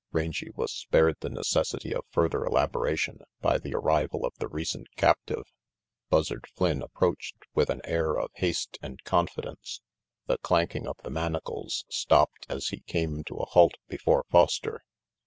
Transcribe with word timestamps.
Rangy 0.11 0.49
was 0.55 0.73
spared 0.73 1.17
the 1.19 1.29
necessity 1.29 1.93
of 1.93 2.05
further 2.09 2.39
elabora 2.43 2.97
tion 2.97 3.19
by 3.39 3.59
the 3.59 3.75
arrival 3.75 4.25
of 4.25 4.33
the 4.39 4.47
recent 4.47 4.87
captive. 4.95 5.43
Buzzard 6.09 6.47
Flynn 6.55 6.81
approached 6.81 7.35
with 7.53 7.69
an 7.69 7.81
air 7.83 8.15
of 8.17 8.31
haste 8.33 8.79
and 8.81 8.99
confidence. 9.03 9.81
The 10.25 10.39
clanking 10.39 10.87
of 10.87 10.97
the 11.03 11.11
manacles 11.11 11.85
stopped 11.87 12.47
as 12.49 12.69
he 12.69 12.79
came 12.79 13.23
to 13.25 13.35
a 13.35 13.45
halt 13.45 13.75
before 13.87 14.25
Foster. 14.31 14.83